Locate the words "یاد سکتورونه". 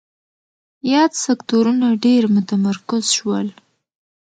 0.93-1.87